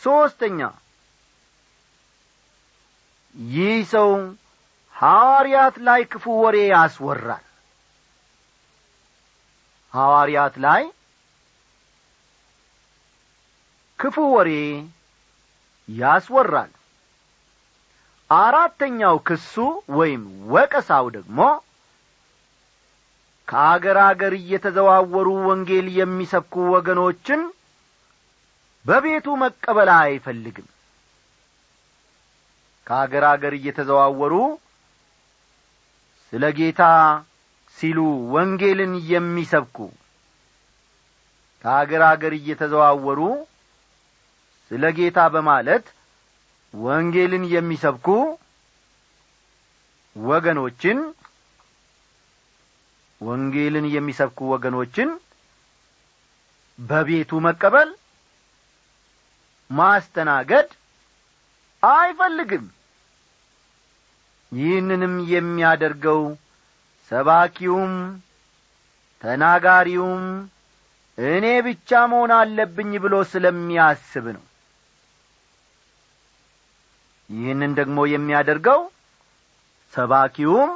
ሦስተኛ 0.03 0.61
ይህ 3.53 3.79
ሰው 3.91 4.11
ሐዋርያት 4.95 5.77
ላይ 5.87 6.01
ክፉ 6.12 6.25
ወሬ 6.43 6.57
ያስወራል 6.71 7.45
ሐዋርያት 9.94 10.55
ላይ 10.64 10.83
ክፉ 13.98 14.16
ወሬ 14.35 14.51
ያስወራል። 15.88 16.72
አራተኛው 18.31 19.16
ክሱ 19.29 19.55
ወይም 19.98 20.22
ወቀሳው 20.55 21.07
ደግሞ 21.16 21.38
ከአገር 23.48 23.98
አገር 24.05 24.33
እየተዘዋወሩ 24.38 25.29
ወንጌል 25.48 25.87
የሚሰብኩ 25.98 26.55
ወገኖችን 26.74 27.40
በቤቱ 28.85 29.27
መቀበል 29.42 29.90
አይፈልግም። 29.96 30.66
ከአገር 32.87 33.24
አገር 33.31 33.55
እየተዘዋወሩ 33.57 34.35
ስለ 36.33 36.44
ጌታ 36.59 36.83
ሲሉ 37.79 37.99
ወንጌልን 38.35 38.93
የሚሰብኩ 39.11 39.77
ከአገር 41.64 42.03
አገር 42.09 42.33
እየተዘዋወሩ 42.37 43.21
ስለ 44.71 44.85
ጌታ 44.99 45.19
በማለት 45.35 45.87
ወንጌልን 46.75 47.45
የሚሰብኩ 47.53 48.07
ወገኖችን 50.17 50.99
ወንጌልን 53.21 53.87
የሚሰብኩ 53.95 54.41
ወገኖችን 54.53 55.09
በቤቱ 56.79 57.41
መቀበል 57.47 57.88
ማስተናገድ 59.71 60.69
አይፈልግም። 61.83 62.67
ይህንንም 64.53 65.14
የሚያደርገው 65.33 66.21
ሰባኪውም 67.11 67.94
ተናጋሪውም 69.23 70.25
እኔ 71.18 71.47
ብቻ 71.66 72.01
መሆን 72.11 72.33
አለብኝ 72.37 72.90
ብሎ 73.05 73.14
ስለሚያስብ 73.31 74.27
ነው። 74.37 74.44
ይህንን 77.31 77.73
ደግሞ 77.79 77.99
የሚያደርገው 78.12 78.81
ሰባኪውም 79.92 80.71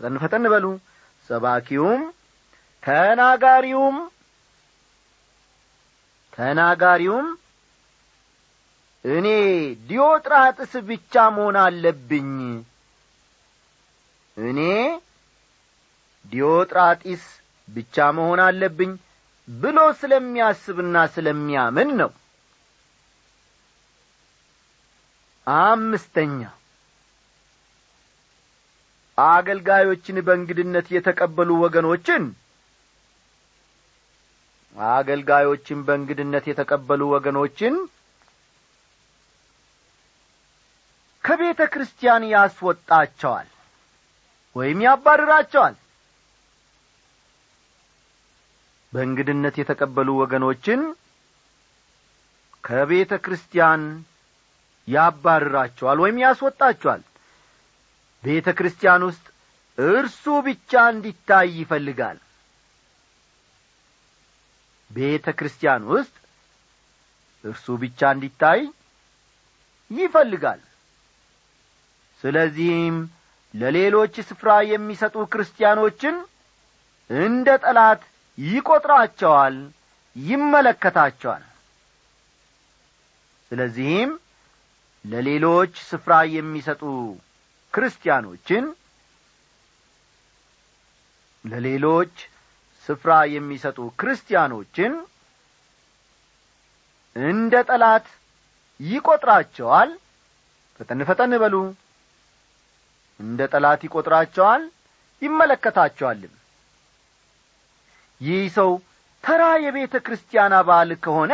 ፈጠን 0.00 0.14
ፈጠን 0.22 0.44
በሉ። 0.52 0.66
ሰባኪውም 1.30 2.02
ተናጋሪውም 2.82 3.96
ተናጋሪውም 6.32 7.26
እኔ 9.04 9.26
ዲዮጥራጥስ 9.88 10.72
ብቻ 10.88 11.22
መሆን 11.36 11.56
አለብኝ 11.62 12.30
እኔ 14.36 14.60
ዲዮጥራጢስ 16.24 17.24
ብቻ 17.68 18.06
መሆን 18.16 18.40
አለብኝ 18.46 18.92
ብሎ 19.48 19.78
ስለሚያስብና 20.00 20.96
ስለሚያምን 21.14 21.90
ነው። 22.00 22.10
አምስተኛ 25.46 26.40
አገልጋዮችን 29.18 30.18
በእንግድነት 30.26 30.86
የተቀበሉ 30.94 31.50
ወገኖችን 31.64 32.22
አገልጋዮችን 34.76 35.78
በእንግድነት 35.86 36.44
የተቀበሉ 36.50 37.02
ወገኖችን 37.14 37.74
ከቤተ 41.24 41.62
ክርስቲያን 41.72 42.22
ያስወጣቸዋል 42.32 43.48
ወይም 44.56 44.78
ያባርራቸዋል። 44.84 45.74
በእንግድነት 48.92 49.54
የተቀበሉ 49.60 50.08
ወገኖችን 50.20 50.80
ከቤተ 52.64 53.12
ክርስቲያን 53.24 53.82
ያባርራቸዋል 54.88 55.98
ወይም 56.04 56.16
ያስወጣቸዋል። 56.24 57.02
ቤተ 58.24 58.48
ክርስቲያን 58.58 59.02
ውስጥ 59.08 59.24
እርሱ 59.78 60.24
ብቻ 60.46 60.80
እንዲታይ 60.92 61.48
ይፈልጋል። 61.60 62.18
ቤተ 64.90 65.26
ክርስቲያን 65.38 65.82
ውስጥ 65.92 66.14
እርሱ 67.44 67.66
ብቻ 67.82 68.10
እንዲታይ 68.14 68.60
ይፈልጋል። 69.90 70.60
ስለዚህም 72.24 72.96
ለሌሎች 73.54 74.14
ስፍራ 74.28 74.50
የሚሰጡ 74.70 75.16
ክርስቲያኖችን 75.32 76.16
እንደ 77.10 77.48
ጠላት 77.62 78.02
ይቈጥራቸዋል 78.38 79.56
ይመለከታቸዋል። 80.16 81.44
ስለዚህም 83.50 84.10
ለሌሎች 85.04 85.74
ስፍራ 85.90 86.14
የሚሰጡ 86.34 86.82
ክርስቲያኖችን 87.74 88.64
ለሌሎች 91.44 92.14
ስፍራ 92.84 93.12
የሚሰጡ 93.34 93.78
ክርስቲያኖችን 94.00 94.92
እንደ 97.16 97.54
ጠላት 97.68 98.06
ይቈጥራቸዋል። 98.80 99.90
ፈጠን 100.80 101.00
ፈጠን 101.08 101.32
በሉ 101.42 101.54
እንደ 103.20 103.40
ጠላት 103.52 103.80
ይቈጥራቸዋል 103.86 104.62
ይመለከታቸዋልም። 105.22 106.34
ይህ 108.20 108.44
ሰው 108.56 108.70
ተራ 109.24 109.42
የቤተ 109.64 109.94
ክርስቲያን 110.06 110.52
አባል 110.58 110.90
ከሆነ 111.04 111.32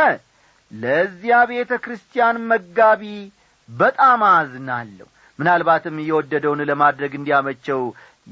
ለዚያ 0.73 1.37
ቤተ 1.51 1.73
ክርስቲያን 1.85 2.37
መጋቢ 2.51 3.03
በጣም 3.69 4.21
አዝናለሁ። 4.31 5.07
ምናልባትም 5.39 5.97
የወደደውን 6.03 6.61
ለማድረግ 6.71 7.13
እንዲያመቸው 7.17 7.81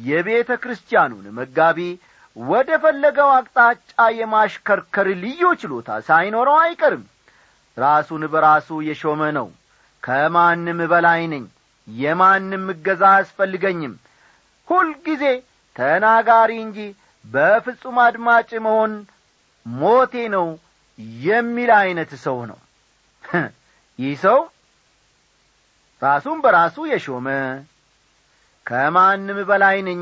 የቤተ 0.05 0.51
ክርስቲያኑን 0.62 1.27
መጋቢ 1.38 1.79
ወደ 2.37 2.71
ፈለገው 2.83 3.29
አቅጣጫ 3.35 3.81
የማሽከርከር 4.19 5.09
ልዩ 5.21 5.43
ችሎታ 5.61 5.99
ሳይኖረው 6.09 6.57
አይቀርም። 6.62 7.05
ራሱን 7.77 8.23
በራሱ 8.33 8.69
የሾመ 8.88 9.23
ነው። 9.38 9.47
ከማንም 10.03 10.81
በላይ 10.93 11.23
ነኝ 11.33 11.45
የማንም 11.88 12.64
እገዛ 12.73 13.03
አያስፈልገኝም። 13.11 13.94
ሁልጊዜ 14.68 15.25
ተናጋሪ 15.77 16.53
እንጂ 16.64 16.79
በፍጹም 17.25 17.97
አድማጭ 18.05 18.51
መሆን 18.66 18.92
ሞቴ 19.66 20.14
ነው 20.35 20.47
የሚል 21.25 21.70
ዐይነት 21.77 22.12
ሰው 22.25 22.38
ነው። 22.51 22.59
ይህ 23.99 24.14
ሰው 24.25 24.38
ራሱን 26.03 26.38
በራሱ 26.44 26.77
የሾመ 26.90 27.29
ከማንም 28.66 29.38
በላይ 29.49 29.79
ነኝ 29.88 30.01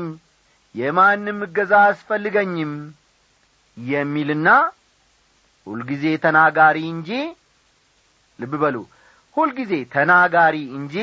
የማንም 0.75 1.39
እገዛ 1.45 1.73
አያስፈልገኝም 1.81 2.73
የሚልና 3.77 4.49
ሁልጊዜ 5.67 6.05
ተናጋሪ 6.23 6.77
እንጂ 6.93 7.09
ልብ 8.39 8.53
በሉ 8.61 8.77
ሁልጊዜ 9.37 9.73
ተናጋሪ 9.93 10.55
እንጂ 10.79 10.95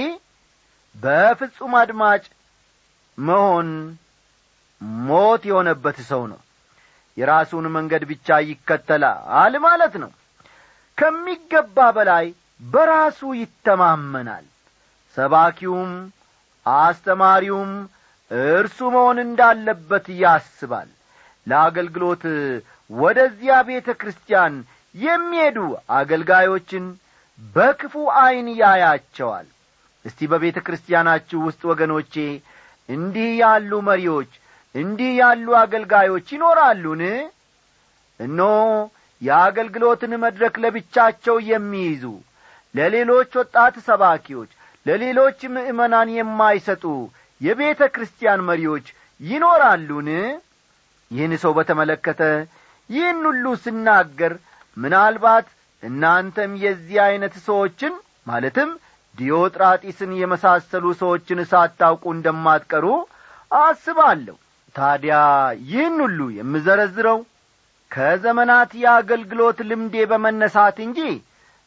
በፍጹም 0.97 1.73
አድማጭ 1.81 2.23
መሆን 3.19 3.69
ሞት 5.07 5.43
የሆነበት 5.49 5.99
ሰው 6.11 6.23
ነው። 6.33 6.41
የራሱን 7.17 7.67
መንገድ 7.75 8.03
ብቻ 8.11 8.39
ይከተላል 8.49 9.55
ማለት 9.65 9.95
ነው። 10.03 10.11
ከሚገባ 10.99 11.79
በላይ 11.97 12.27
በራሱ 12.65 13.21
ይተማመናል። 13.41 14.47
ሰባኪውም 15.17 15.93
አስተማሪውም 16.67 17.71
እርሱ 18.31 18.79
መሆን 18.95 19.19
እንዳለበት 19.25 20.07
ያስባል። 20.23 20.89
ለአገልግሎት 21.47 22.25
ወደዚያ 22.91 23.55
ቤተ 23.69 23.89
ክርስቲያን 24.01 24.55
የሚሄዱ 24.95 25.59
አገልጋዮችን 25.97 26.85
በክፉ 27.55 27.95
ዐይን 28.21 28.49
ያያቸዋል 28.61 29.47
እስቲ 30.05 30.29
በቤተ 30.33 30.59
ክርስቲያናችሁ 30.67 31.39
ውስጥ 31.47 31.63
ወገኖቼ 31.71 32.15
እንዲህ 32.89 33.31
ያሉ 33.43 33.73
መሪዎች 33.89 34.31
እንዲህ 34.75 35.11
ያሉ 35.21 35.47
አገልጋዮች 35.63 36.27
ይኖራሉን? 36.35 37.03
እኖ 38.21 38.41
የአገልግሎትን 39.23 40.13
መድረክ 40.25 40.55
ለብቻቸው 40.65 41.37
የሚይዙ 41.51 42.05
ለሌሎች 42.75 43.31
ወጣት 43.41 43.75
ሰባኪዎች 43.89 44.51
ለሌሎች 44.87 45.39
ምእመናን 45.55 46.09
የማይሰጡ 46.17 46.85
የቤተ 47.41 47.81
ክርስቲያን 47.95 48.47
መሪዎች 48.51 48.87
ይኖራሉን? 49.21 50.09
ይህን 51.11 51.33
ሰው 51.43 51.53
በተመለከተ 51.59 52.23
ይህን 52.91 53.19
ሁሉ 53.29 53.45
ስናገር 53.65 54.33
ምናልባት 54.77 55.47
እናንተም 55.83 56.53
የዚህ 56.65 56.99
ዐይነት 57.05 57.35
ሰዎችን 57.47 57.93
ማለትም 58.27 58.71
ዲዮጥራጢስን 59.15 60.13
የመሳሰሉ 60.19 60.85
ሰዎችን 61.01 61.41
ሳታውቁ 61.51 62.05
እንደማትቀሩ 62.15 62.87
አስባለሁ። 63.61 64.37
ታዲያ 64.75 65.15
ይህን 65.65 65.97
ሁሉ 66.05 66.21
የምዘረዝረው 66.37 67.19
ከዘመናት 67.91 68.71
የአገልግሎት 68.83 69.59
ልምዴ 69.71 69.95
በመነሳት 70.11 70.77
እንጂ 70.85 71.01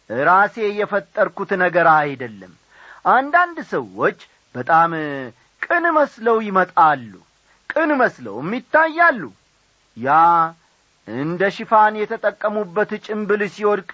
ራሴ 0.10 0.56
የፈጠርኩት 0.80 1.52
ነገር 1.64 1.88
አይደለም። 1.98 2.54
አንዳንድ 3.14 3.58
ሰዎች 3.74 4.20
በጣም 4.56 4.92
ቅን 5.62 5.86
መስለው 5.98 6.38
ይመጣሉ 6.48 7.12
ቅን 7.70 7.92
መስለውም 8.02 8.50
ይታያሉ። 8.58 9.22
ያ 9.98 10.10
እንደ 11.08 11.44
ሽፋን 11.56 11.94
የተጠቀሙበት 12.02 12.92
ጭንብል 13.06 13.42
ሲወድቅ 13.56 13.90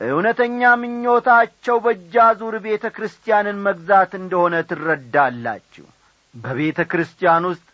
እውነተኛ 0.00 0.60
ምኞታቸው 0.80 1.76
በእጃዙር 1.84 2.54
ቤተ 2.64 2.84
ክርስቲያንን 2.96 3.58
መግዛት 3.66 4.12
እንደሆነ 4.18 4.54
ትረዳላችሁ። 4.70 5.86
በቤተ 6.34 6.80
ክርስቲያን 6.90 7.44
ውስጥ 7.50 7.66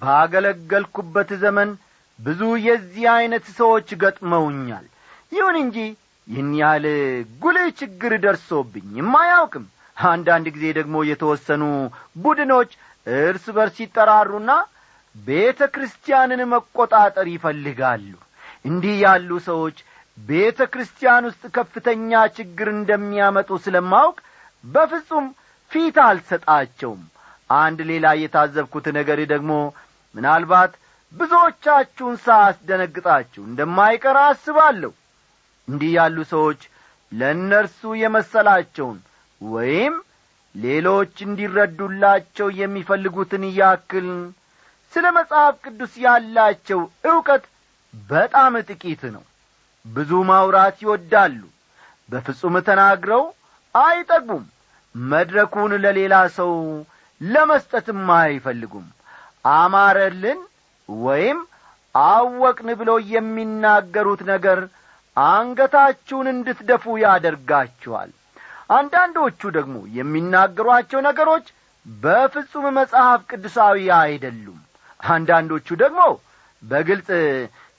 ባገለገልኩበት 0.00 1.30
ዘመን 1.42 1.70
ብዙ 2.18 2.40
የዚህ 2.66 3.04
ዐይነት 3.12 3.46
ሰዎች 3.58 3.88
ገጥመውኛል። 4.02 4.86
ይሁን 5.32 5.56
እንጂ 5.62 5.76
ይህን 6.28 6.50
ያህል 6.60 6.86
ጉልህ 7.42 7.68
ችግር 7.80 8.12
ደርሶብኝም 8.24 9.12
አያውቅም። 9.20 9.64
አንዳንድ 9.96 10.46
ጊዜ 10.54 10.66
ደግሞ 10.78 10.96
የተወሰኑ 11.08 11.62
ቡድኖች 12.22 12.70
እርስ 13.20 13.46
በርስ 13.56 13.76
ይጠራሩና 13.82 14.50
ቤተ 15.14 15.60
ክርስቲያንን 15.74 16.42
መቈጣጠር 16.52 17.26
ይፈልጋሉ። 17.32 18.12
እንዲህ 18.64 18.94
ያሉ 19.04 19.30
ሰዎች 19.48 19.78
ቤተ 20.18 20.60
ክርስቲያን 20.72 21.26
ውስጥ 21.28 21.42
ከፍተኛ 21.56 22.10
ችግር 22.36 22.68
እንደሚያመጡ 22.72 23.50
ስለማውቅ 23.64 24.16
በፍጹም 24.64 25.26
ፊት 25.70 25.96
አልሰጣቸውም። 26.06 27.02
አንድ 27.50 27.78
ሌላ 27.90 28.06
የታዘብኩት 28.18 28.86
ነገር 28.98 29.20
ደግሞ 29.32 29.52
ምናልባት 30.14 30.72
ብዙዎቻችሁን 31.12 32.14
ሳያስደነግጣችሁ 32.24 33.42
እንደማይቀር 33.46 34.18
አስባለሁ። 34.22 34.92
እንዲህ 35.68 35.90
ያሉ 35.96 36.18
ሰዎች 36.32 36.60
ለእነርሱ 37.12 37.80
የመሰላቸውን 38.02 38.98
ወይም 39.40 39.94
ሌሎች 40.54 41.14
እንዲረዱላቸው 41.26 42.48
የሚፈልጉትን 42.60 43.44
ያክል 43.58 44.08
ስለ 44.92 45.06
መጽሐፍ 45.18 45.54
ቅዱስ 45.64 45.92
ያላቸው 46.04 46.80
ዕውቀት 47.10 47.44
በጣም 47.94 48.54
ጥቂት 48.68 49.02
ነው 49.14 49.22
ብዙ 49.84 50.10
ማውራት 50.28 50.76
ይወዳሉ። 50.84 51.40
በፍጹም 52.08 52.56
ተናግረው 52.66 53.22
አይጠግቡም። 53.74 54.44
መድረኩን 54.94 55.72
ለሌላ 55.84 56.14
ሰው 56.36 56.50
ለመስጠትም 57.20 58.08
አይፈልጉም። 58.18 58.86
አማረልን 59.52 60.40
ወይም 60.88 61.38
አወቅን 61.94 62.68
ብለው 62.80 62.98
የሚናገሩት 63.12 64.20
ነገር 64.30 64.60
አንገታችሁን 65.16 66.26
እንድትደፉ 66.32 66.84
ያደርጋችኋል። 67.02 68.10
አንዳንዶቹ 68.70 69.40
ደግሞ 69.56 69.76
የሚናገሯቸው 69.96 71.00
ነገሮች 71.08 71.46
በፍጹም 71.86 72.66
መጽሐፍ 72.78 73.20
ቅዱሳዊ 73.30 73.78
አይደሉም። 73.98 74.60
አንዳንዶቹ 75.00 75.68
ደግሞ 75.82 76.02
በግልጽ 76.62 77.08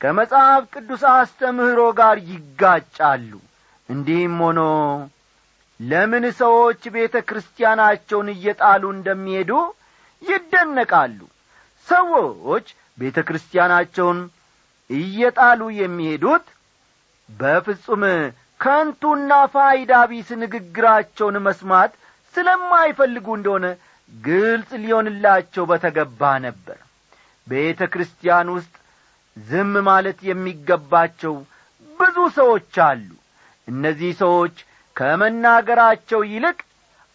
ከመጽሐፍ 0.04 0.64
ቅዱስ 0.74 1.04
አስተምህሮ 1.12 1.82
ጋር 2.00 2.18
ይጋጫሉ። 2.30 3.32
እንዲህም 3.90 4.36
ሆኖ 4.44 4.62
ለምን 5.80 6.26
ሰዎች 6.42 6.82
ቤተ 6.96 7.16
ክርስቲያናቸውን 7.30 8.28
እየጣሉ 8.34 8.84
እንደሚሄዱ 8.96 9.52
ይደነቃሉ። 10.22 11.20
ሰዎች 11.88 12.68
ቤተ 12.98 13.18
ክርስቲያናቸውን 13.28 14.20
እየጣሉ 14.90 15.62
የሚሄዱት 15.80 16.46
በፍጹም 17.30 18.04
ከንቱና 18.60 19.32
ፋይዳ 19.54 19.94
ቢስ 20.12 20.30
ንግግራቸውን 20.44 21.38
መስማት 21.48 21.92
ስለማይፈልጉ 22.36 23.28
እንደሆነ 23.38 23.66
ግልጽ 24.12 24.72
ሊሆንላቸው 24.84 25.64
በተገባ 25.72 26.22
ነበር። 26.46 26.78
ቤተ 27.48 27.84
ክርስቲያን 27.94 28.48
ውስጥ 28.56 28.74
ዝም 29.38 29.74
ማለት 29.88 30.20
የሚገባቸው 30.28 31.36
ብዙ 32.00 32.18
ሰዎች 32.38 32.74
አሉ። 32.86 33.08
እነዚህ 33.68 34.12
ሰዎች 34.22 34.56
ከመናገራቸው 34.96 36.22
ይልቅ 36.32 36.58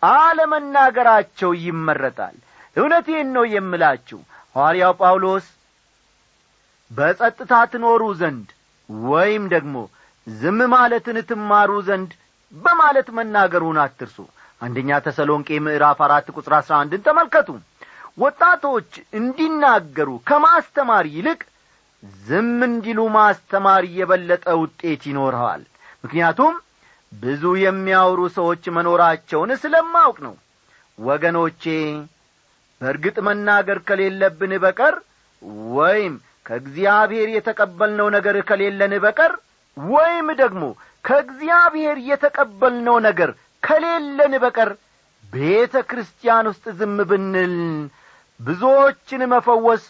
አለመናገራቸው 0.02 1.50
ይመረጣል። 1.64 2.36
እውነቴን 2.76 3.28
ነው 3.36 3.44
የምላችሁ 3.52 4.18
ሐዋርያው 4.56 4.92
ጳውሎስ 5.00 5.46
በጸጥታ 6.90 7.52
ትኖሩ 7.72 8.02
ዘንድ 8.20 8.48
ወይም 9.08 9.44
ደግሞ 9.54 9.76
ዝም 10.26 10.58
ማለትን 10.72 11.18
ትማሩ 11.28 11.70
ዘንድ 11.88 12.10
በማለት 12.52 13.08
መናገሩን 13.18 13.78
አትርሱ። 13.84 14.16
አንደኛ 14.60 14.90
ተሰሎንቄ 15.04 15.58
ምዕራፍ 15.64 15.98
አራት 16.06 16.28
ቁጥር 16.36 16.52
አሥራ 16.58 16.74
አንድን 16.82 17.04
ተመልከቱ። 17.06 17.48
ወጣቶች 18.18 18.90
እንዲናገሩ 19.18 20.08
ከማስተማር 20.28 21.06
ይልቅ 21.16 21.40
ዝም 22.22 22.58
እንዲሉ 22.66 23.00
ማስተማር 23.14 23.84
የበለጠ 23.96 24.46
ውጤት 24.60 25.02
ይኖረዋል። 25.10 25.62
ምክንያቱም 26.04 26.54
ብዙ 27.12 27.42
የሚያወሩ 27.62 28.20
ሰዎች 28.36 28.64
መኖራቸውን 28.76 29.50
ስለማውቅ 29.62 30.18
ነው። 30.26 30.34
ወገኖቼ 30.98 31.62
በእርግጥ 32.80 33.16
መናገር 33.28 33.78
ከሌለብን 33.88 34.52
በቀር 34.64 34.94
ወይም 35.72 36.14
ከእግዚአብሔር 36.46 37.28
የተቀበልነው 37.36 38.08
ነገር 38.16 38.36
ከሌለን 38.48 38.92
በቀር 39.04 39.32
ወይም 39.76 40.28
ደግሞ 40.40 40.62
ከእግዚአብሔር 41.04 41.96
የተቀበልነው 42.10 42.96
ነገር 43.08 43.30
ከሌለን 43.62 44.34
በቀር 44.44 44.70
ቤተ 45.24 45.74
ክርስቲያን 45.90 46.48
ውስጥ 46.50 46.64
ዝም 46.78 46.96
ብንል 47.10 47.54
ብዙዎችን 48.40 49.22
መፈወስ 49.32 49.84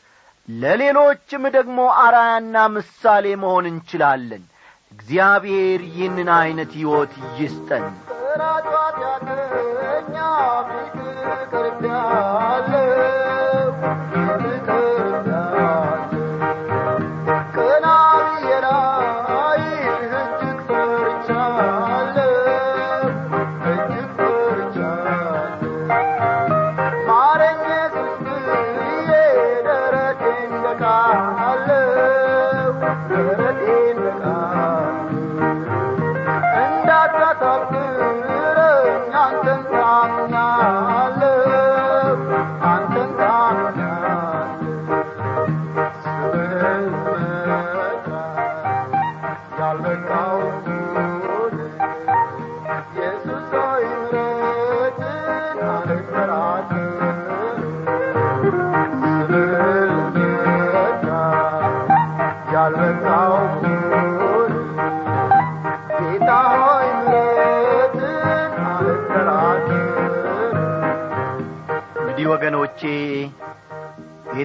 ለሌሎችም 0.48 1.42
ደግሞ 1.56 1.78
አራያና 2.02 2.56
ምሳሌ 2.76 3.26
መሆን 3.42 3.66
እንችላለን። 3.70 4.44
እግዚአብሔር 4.92 5.80
ይህንን 5.88 6.28
ዐይነት 6.36 6.70
ሕይወት 6.78 7.12
ይስጠን 7.38 7.84
Medina. 33.38 34.07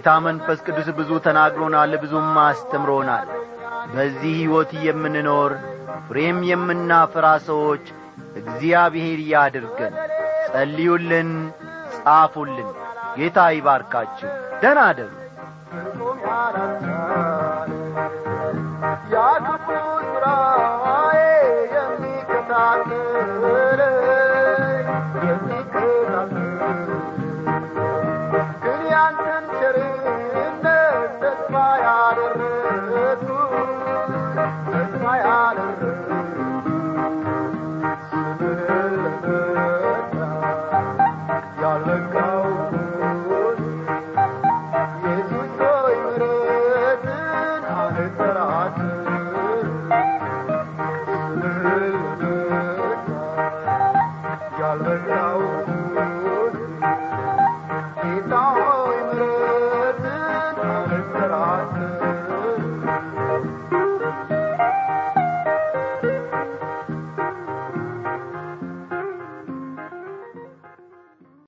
ጌታ 0.03 0.13
መንፈስ 0.23 0.59
ቅዱስ 0.65 0.87
ብዙ 0.97 1.09
ተናግሮናል 1.25 1.91
ብዙም 2.01 2.33
አስተምሮናል። 2.39 3.27
በዚህ 3.93 4.33
ሕይወት 4.39 4.71
የምንኖር 4.85 5.51
ፍሬም 6.07 6.39
የምናፈራ 6.49 7.27
ሰዎች 7.45 7.85
እግዚአብሔር 8.35 9.19
ያድርገን። 9.29 9.95
ጸልዩልን 10.47 11.31
ጻፉልን። 11.95 12.69
ጌታ 13.17 13.47
ይባርካችሁ። 13.55 14.31
ደህና 14.61 14.81
አደሩ 14.89 15.11